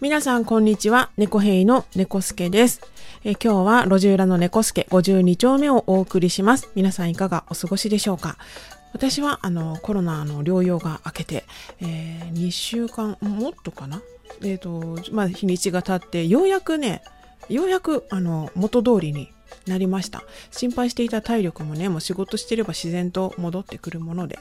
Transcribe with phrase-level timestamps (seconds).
[0.00, 2.80] 皆さんこんにちは、猫兵の猫助です。
[3.22, 6.70] え今日は路地裏の猫助52丁目をお送りします。
[6.74, 8.38] 皆さんいかがお過ごしでしょうか？
[8.94, 11.44] 私はあのコロナの療養が明けて、
[11.82, 14.00] えー、2週間、もっとかな？
[14.42, 17.02] えっ、ー、と、まあ日にちが経って、ようやくね、
[17.50, 19.30] ようやくあの元通りに
[19.66, 20.22] なりました。
[20.50, 24.38] 心配していた体力もね、もう仕事してれば自然と戻ってくるもので。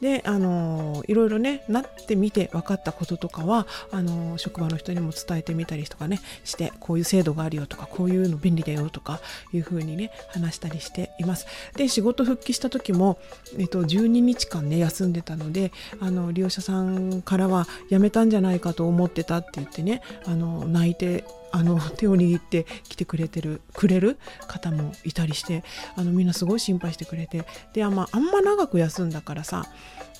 [0.00, 9.20] で、あの、いろいろね、なってみて分かったこととかは、あの、職場の人にも伝えてみたりとかね、して、こういう制度があるよとか、こういうの便利だよとか、
[9.52, 11.46] いうふうにね、話したりしています。
[11.76, 13.18] で、仕事復帰した時も、
[13.58, 25.62] えっと、12日間ね、休んでたので、あの、利用者さんからは、辞めたんじゃないかと思ってたって言ってね、あの、泣いて、あの手を握って来てくれてるくれる方もいたりして
[25.96, 27.44] あのみんなすごい心配してくれて。
[27.72, 29.66] であん,、まあ、んま長く休んだからさ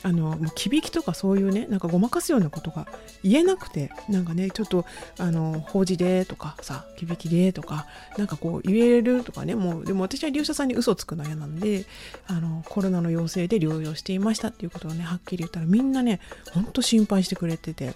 [0.05, 2.87] あのもうきびきとかそういうねなんかごまかすようなことが
[3.23, 4.85] 言えなくてなんかねちょっと
[5.19, 7.87] あの法事でとかさきびきでとか
[8.19, 11.85] なんかこう言えるとかねもうでも私は利用者さんに嘘つくの嫌なんで
[12.27, 16.21] あのコロナの陽性で療養していましたっていうことをねはっきり言ったらみんなね
[16.53, 17.95] ほんと心配してくれてて。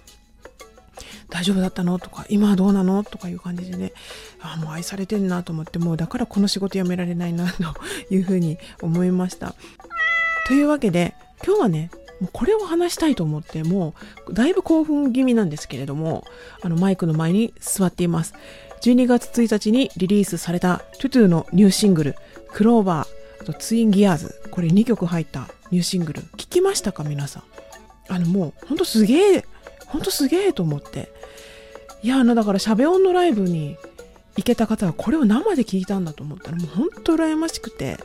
[1.29, 1.99] 大丈夫だったの？
[1.99, 3.03] とか、今はどうなの？
[3.03, 3.93] とかいう感じでね、
[4.41, 7.63] あもう愛されてんなと思って、もうだからこの仕事辞められないなと
[8.09, 9.55] いうふうに思いました。
[10.47, 13.93] というわけで、今日はね、もうこれを話したいと思って、も
[14.27, 16.25] うだいぶ興奮気味なんですけれども、
[16.61, 18.33] あのマイクの前に座っています。
[18.81, 22.15] 12月1日にリリースされたトゥトゥのニューシングル、
[22.53, 27.03] クローバー、あとツインギアーズ、これ2曲入ったニューシングル、聞きましたか？
[27.03, 27.43] 皆さん。
[28.09, 29.45] あのもうほんとすげえ
[29.87, 31.09] ほんとすげえと思って。
[32.03, 33.77] いや、あの、だからしゃべ音のライブに
[34.35, 37.97] 行けた方はこれを生で聞いたんだと思ったらもうほんと羨ましくて。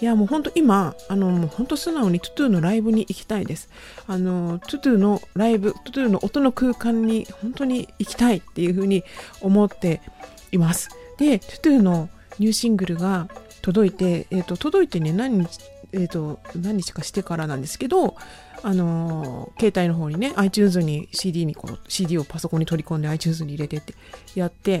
[0.00, 3.70] いやもうほんと今、あのもうほんと素直にトゥトゥのライブに行きたいです。
[4.06, 9.04] あの、トゥトゥのライブ、トゥトゥの音の空間に本当に行きたいっていうふうに
[9.40, 10.02] 思って
[10.50, 10.90] います。
[11.16, 13.28] で、トゥトゥのニューシングルが
[13.62, 15.58] 届いて、えっ、ー、と、届いてね、何日、
[15.94, 18.16] えっ、ー、と、何日かしてからなんですけど、
[18.62, 23.94] あのー、携帯の方にね iTunes に CD にこう CD をパソコンに取り込んで iTunes に入れてって
[24.34, 24.80] やって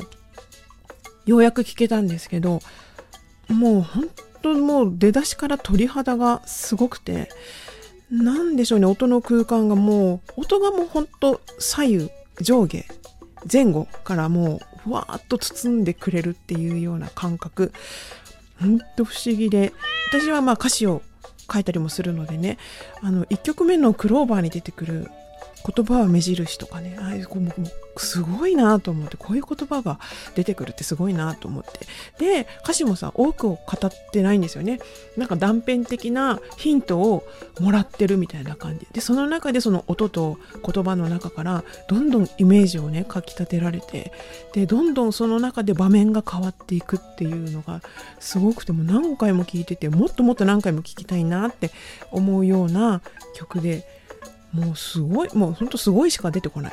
[1.26, 2.60] ようやく聴けたんですけど
[3.48, 4.08] もう本
[4.40, 7.28] 当もう出だしから鳥肌がすごくて
[8.10, 12.10] 何でしょうね音の空間がもう音がもう本当左右
[12.40, 12.86] 上下
[13.50, 17.72] 前後からもうふわーっと包んでくれるっていうような感覚。
[18.62, 19.72] んと不思議で。
[20.10, 21.02] 私はまあ歌詞を
[21.52, 22.58] 書いたりもするのでね。
[23.02, 25.10] あの1曲目の「クローバー」に出てくる
[25.66, 27.54] 言葉は目印とかねああいうもう
[27.96, 29.98] すごいなと思ってこういう言葉が
[30.34, 31.86] 出てくるってすごいなと思って。
[32.18, 34.80] で歌詞もさ多くを語ってないんですよね。
[35.16, 37.24] なんか断片的なヒントを
[37.60, 38.86] もらってるみたいな感じ。
[38.92, 44.12] でその中でその音と言葉の中からどんどんイメージをねかきたてられて
[44.52, 47.80] でどんどんその中で場面が変わっていくっていうのが
[48.18, 51.70] すごくても何回も聴いててもっともっと何回も聴きたいなって
[52.10, 53.00] 思うような
[53.34, 53.86] 曲で
[54.54, 56.72] もうすごいもうほんとすごいしか出てこない。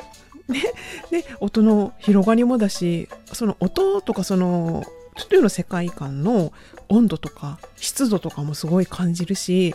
[1.10, 4.84] で音の広がりもだしその音とかその
[5.16, 6.52] トゥトゥの世界観の
[6.88, 9.74] 温度とか湿度とかもすごい感じるし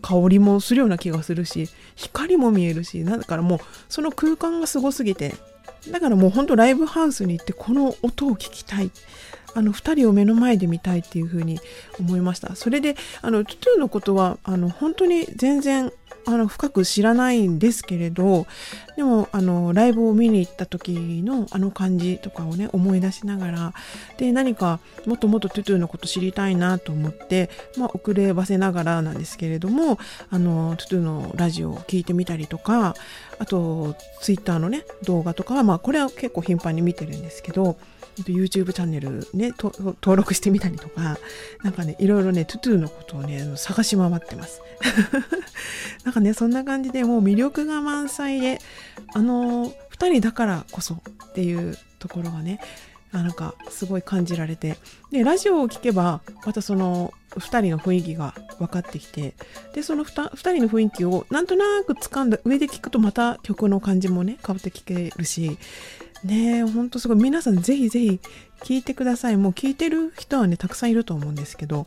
[0.00, 3.58] 香りもするような気がするし光も見えるしだからもう
[3.88, 5.34] その空間がすごすぎて
[5.90, 8.90] だからもうほんとライブハウスに行ってこの音を聞きたい
[9.54, 11.60] あの2人を目の前で見たいっていうふうに
[12.00, 15.92] 思いましたそれであのトゥトゥのことはあの本当に全然
[16.24, 18.46] あの深く知らないんですけれど
[18.96, 23.74] でもあのライブを見に行った時のあの感じとかをね思い出しながら
[24.18, 29.98] で何かもっともっとトゥトゥのこと知りたいなと思って、まあ、遅ればせながらなんですけれども
[30.30, 32.94] あのトゥトゥのラジオを聞いてみたりとか
[33.42, 37.76] あとツイッターのね動画とかは、まあ、これは結構頻繁に見てるんですけど
[38.18, 41.18] YouTube チャンネルね登録してみたりとか
[41.64, 44.60] なんかねいろいろねトゥトゥのことをね探し回ってます。
[46.04, 48.60] なんかねそんな感じでもう魅力が満載で
[49.12, 49.72] あの2
[50.08, 52.60] 人だからこそっていうところがね
[53.12, 54.76] なんかすごい感じられて。
[55.10, 59.34] でラジオを聴けばまたその二人の雰囲気が分かってきて
[59.74, 65.58] でその二人の雰囲気をなんとなく掴んだ上で聞くとまた曲の感じもね変わって聞けるし
[66.24, 67.16] ねえほんとすごい。
[67.16, 68.20] 皆さんぜひぜひ
[68.62, 69.36] 聞いてください。
[69.36, 71.86] もう聞いてる人はねたくさんいると思うんですけど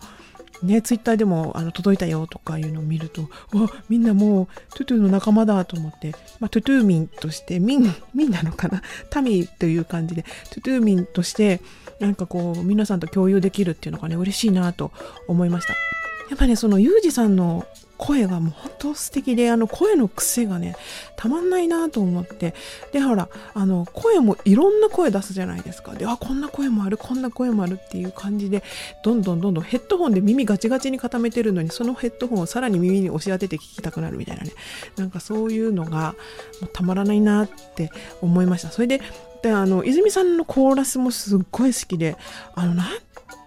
[0.63, 8.81] ね、ツイッターでもあの届いたよとかいうのを見るとわみんなもうトゥトゥの仲間だと思って、まあ、トゥトゥ民として民民なのかな？
[9.21, 11.61] 民という感じでトゥトゥーミンとして
[11.99, 14.91] なんかこう皆さんと共有できるっていうのがね嬉しいなと
[15.27, 15.73] 思いました。
[16.29, 17.65] やっぱねそのユージさんの
[17.97, 20.75] 声がもう本当素敵で、あの声の癖がね、
[21.15, 22.53] たまんないなと思って。
[22.91, 25.93] で、ほら、あの声もいろんな声出すじゃないですか。
[25.93, 28.63] で、あ、こんな声もある、こんな声もあるっていう感じで、
[29.03, 34.51] どんどんどんどんヘッドホンで耳ガチガチに固めてるのに、そのヘッドホンをさらに耳に押し当てて聞きたくなるみたいなね。
[34.97, 36.15] なんかそういうのが
[36.61, 38.71] もうたまらないなって思いました。
[38.71, 39.01] それで、
[39.41, 42.17] であの泉さんのコーラスもすっごい好きで
[42.55, 42.87] あのなん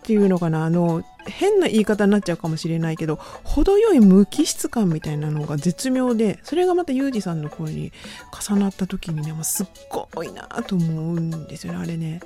[0.09, 7.93] ていうのかなあの変な言い方になっちゃうかもしれないけど程よい無機質感みたいなのが絶妙でそれがまたユージさんの声に
[8.49, 9.67] 重なった時にねもうすっ
[10.15, 12.21] ごいなと思うんですよねあれね。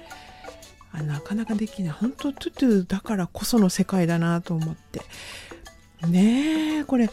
[0.93, 1.93] あなかなかできない。
[1.93, 5.01] 本当トゥトゥだからこその世界だなと思って。
[6.07, 7.11] ねえこれ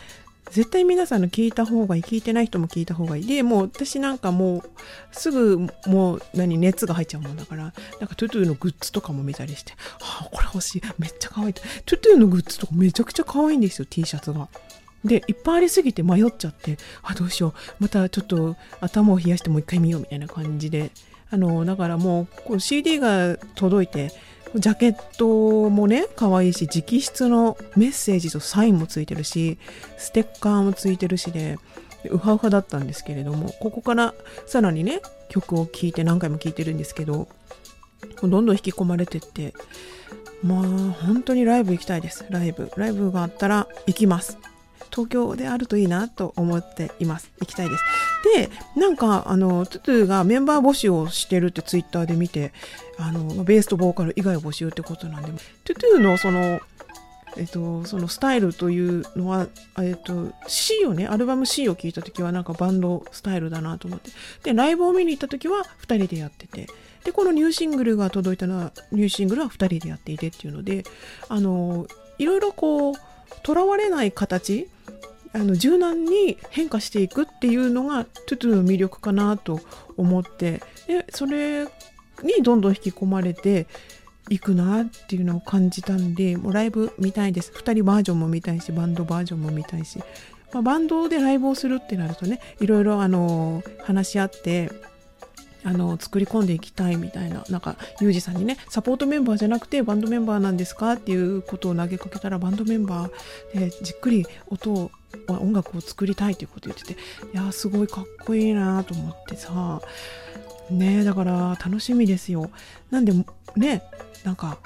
[0.51, 3.27] 絶対皆さんの聞いた方がいい聞いてない人も聞いた方がいい。
[3.27, 4.63] でもう私なんかもう
[5.11, 7.71] すぐもう何熱が入っちゃうもんだからなん
[8.07, 10.81] かトゥトゥのグッズとかも見たりしてあこれ欲しい。
[10.97, 11.53] めっちゃ可愛い。
[11.53, 14.49] トゥトゥのグッズとかめちゃくちゃ可愛いんですよ T シャツが。
[15.05, 17.53] でいっぱいありすぎて迷っちゃってあどうしよう。
[17.79, 20.91] またちょっと頭を冷やしてもう一回見ようみたいな感じで。
[21.31, 24.11] あのだからもうこう CD が届いて
[24.55, 29.57] ジャケットもね、可愛いし、直筆のメッセージとサインもついてるし、
[29.97, 31.57] ステッカーもついてるしで、
[32.09, 34.13] ウハウハだったんですけれども、ここから
[34.47, 37.27] さらにね、曲を聴いて何回も聴いてるんですけど、
[38.21, 39.53] どんどん引き込まれてって、
[40.41, 40.61] まあ、
[41.03, 42.25] 本当にライブ行きたいです。
[42.29, 42.71] ライブ。
[42.77, 44.37] ライブがあったら行きます。
[44.99, 47.31] 東京であるといいなと思っています。
[47.39, 47.83] 行きたいです。
[48.35, 52.51] で、なんか、あの、トゥトゥがメンバー募集をしてるってツイッターで見て、
[52.97, 55.31] あの、ベースとボーカル以外を募集ってことなんで、
[55.63, 56.59] トゥトゥのその、
[57.37, 59.47] えっと、そのスタイルというのは、
[59.77, 64.11] えっと、C をね、アルバム C を聴いた時はなんかバンドスタイルだなと思って。
[64.43, 66.67] で、ライブを見に行った時は2人でやってて。
[67.05, 70.83] で、このニューシングルが届いたのは、ニューシングルは2人でやっていてっていうので、
[71.29, 71.87] あの、
[72.17, 72.95] いろいろこう、
[73.43, 74.69] とらわれない形
[75.33, 79.59] あの柔軟に変化していくっていうのがトゥトゥの魅力かなと
[79.95, 83.67] 思ってでそれにどんどん引き込まれて
[84.29, 87.51] いくなっていうのを感じたんでもうライブ見たいです。
[87.51, 89.99] 2人バージョンも見たいしバンドバージョンも見たいし、
[90.53, 94.71] まあ、バンドでライブをするってなるとねいろいろあの話し合って
[95.63, 104.91] あの作り込んでいきたいみたいななんかユージさんにねサポートメンバーじゃなくてバンドメンバーなんですかっていうことを投げかけたらバンドメンバーでじっくり音を
[105.27, 106.99] 音楽を作りたいということを言ってて
[107.33, 109.81] いやすごいかっこいいなと思ってさ
[110.69, 112.51] ねだから楽しみですよ。
[112.91, 113.13] なんで
[113.55, 113.83] ね
[114.23, 114.59] なんか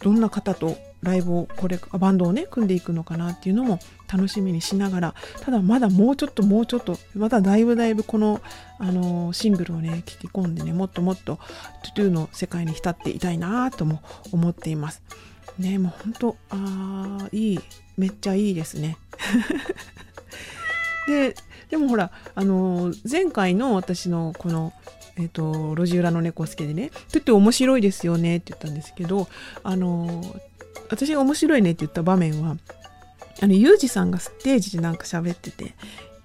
[0.00, 3.78] どんな方とライブをこれバンドをね組んでいくのかなっていうのも
[4.12, 8.40] 楽しみにしながらただまだもうちょっともうちょっとまだだいぶだいぶこの、
[8.78, 11.38] あのシングルをね聞き込んでねもっともっと
[11.82, 14.02] トゥトゥの世界に浸っていたいなとも
[14.32, 15.02] 思っています。
[15.58, 17.60] ねもうほんとあいい
[17.96, 18.96] めっちゃいいですね。
[21.06, 21.34] で
[21.70, 24.72] でもほらあの前回の私のこの
[25.16, 29.28] えっ、ー、と路地裏の猫助でね「とって面白いですよね」って言ったんですけど
[29.62, 30.22] あの
[30.90, 32.56] 私が面白いねって言った場面は
[33.42, 35.74] あのユージさんがステージでなんか喋ってて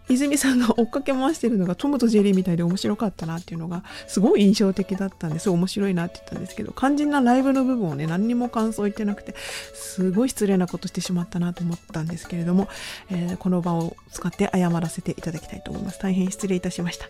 [0.09, 9.35] 泉さんが追っかけ回してるのがトムとジェリーみたいで面白かったなっていうのがすごい印象的だったんですごい面白いなって言ったんですけど肝心なライブの部分をね何にも感想言ってなくて
[9.73, 12.67] すごい失礼なことしてしまったなと思ったんですけれども、
[13.11, 17.05] えー、この場を使って謝らせていただきたいと思います大変失礼いたしました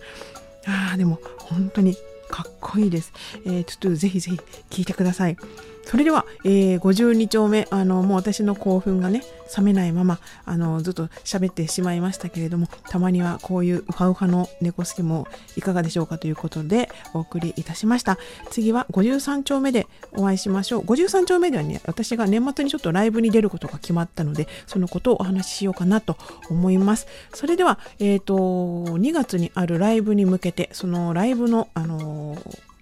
[0.66, 1.96] あーでも本当に
[2.30, 3.12] かっこいいです。
[3.46, 5.38] えー、ちょっとぜひぜひ聞いてください。
[5.86, 9.24] それでは、えー、52丁目、あの、もう私の興奮がね、
[9.58, 18.18] 冷めないまま、あの、ずっと喋ってしまいましたけれども、たまにはこういうウハウハの猫好きもいかがでしょうかということで、お送りいたしました。
[18.52, 20.82] 次は53丁目でお会いしましょう。
[20.84, 26.18] 53丁目ではね、私が年末にちょっとライブに出ることが決まったので、そのことをお話ししようかなと
[26.50, 27.08] 思います。
[27.34, 32.38] それでは、えっ、ー、と、2月にあるライブに向けて、そのライブの、あの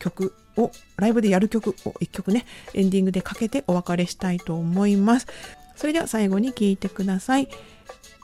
[0.10, 5.28] 曲をライブでやる曲を1曲ねエンディングでかけてお別れしたいと思います。
[5.76, 7.48] それでは最後に聴いてください。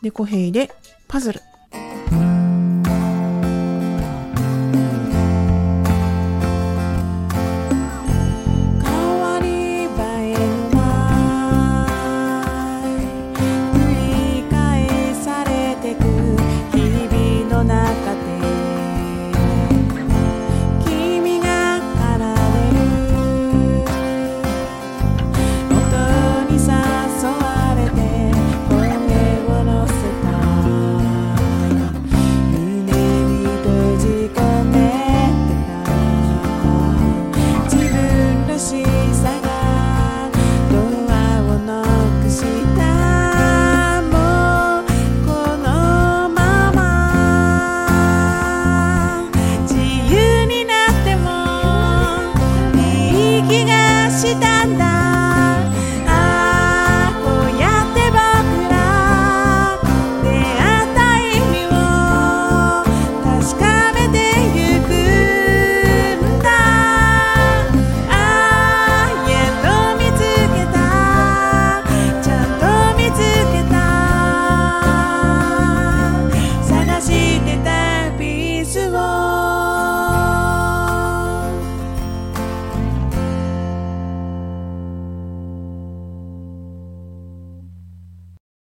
[0.01, 0.71] 猫兵で
[1.07, 1.41] パズル。